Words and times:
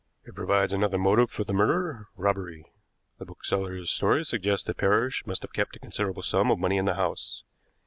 "It 0.25 0.33
provides 0.33 0.73
another 0.73 0.97
motive 0.97 1.29
for 1.29 1.43
the 1.43 1.53
murder 1.53 2.07
robbery. 2.15 2.65
The 3.19 3.25
bookseller's 3.25 3.91
story 3.91 4.25
suggests 4.25 4.65
that 4.65 4.77
Parrish 4.77 5.27
must 5.27 5.43
have 5.43 5.53
kept 5.53 5.75
a 5.75 5.79
considerable 5.79 6.23
sum 6.23 6.49
of 6.49 6.57
money 6.57 6.77
in 6.77 6.85
the 6.85 6.95
house. 6.95 7.43